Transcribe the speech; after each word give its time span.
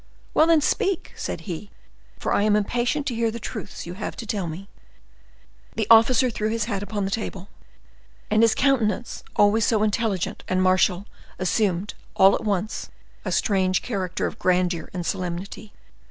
"Well, 0.33 0.47
then, 0.47 0.61
speak," 0.61 1.13
said 1.15 1.41
he, 1.41 1.69
"for 2.17 2.33
I 2.33 2.41
am 2.41 2.55
impatient 2.55 3.05
to 3.05 3.13
hear 3.13 3.29
the 3.29 3.39
truths 3.39 3.85
you 3.85 3.93
have 3.93 4.15
to 4.15 4.25
tell 4.25 4.47
me." 4.47 4.67
The 5.75 5.85
officer 5.91 6.31
threw 6.31 6.49
his 6.49 6.65
hat 6.65 6.81
upon 6.81 7.05
a 7.05 7.11
table, 7.11 7.49
and 8.31 8.41
his 8.41 8.55
countenance, 8.55 9.23
always 9.35 9.63
so 9.63 9.83
intelligent 9.83 10.43
and 10.47 10.59
martial, 10.59 11.05
assumed, 11.37 11.93
all 12.15 12.33
at 12.33 12.43
once, 12.43 12.89
a 13.23 13.31
strange 13.31 13.83
character 13.83 14.25
of 14.25 14.39
grandeur 14.39 14.89
and 14.91 15.05
solemnity. 15.05 15.71